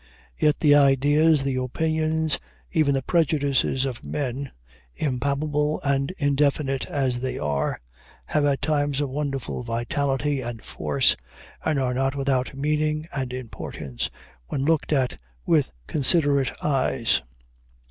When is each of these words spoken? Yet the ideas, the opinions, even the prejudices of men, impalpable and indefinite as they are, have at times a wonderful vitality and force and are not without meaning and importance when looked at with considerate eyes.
Yet 0.35 0.61
the 0.61 0.73
ideas, 0.73 1.43
the 1.43 1.57
opinions, 1.57 2.39
even 2.71 2.95
the 2.95 3.03
prejudices 3.03 3.85
of 3.85 4.03
men, 4.03 4.51
impalpable 4.95 5.79
and 5.85 6.09
indefinite 6.17 6.87
as 6.87 7.19
they 7.19 7.37
are, 7.37 7.79
have 8.25 8.43
at 8.43 8.63
times 8.63 8.99
a 8.99 9.05
wonderful 9.05 9.63
vitality 9.63 10.41
and 10.41 10.63
force 10.65 11.15
and 11.63 11.79
are 11.79 11.93
not 11.93 12.15
without 12.15 12.55
meaning 12.57 13.07
and 13.13 13.31
importance 13.31 14.09
when 14.47 14.65
looked 14.65 14.91
at 14.91 15.21
with 15.45 15.71
considerate 15.85 16.51
eyes. 16.63 17.21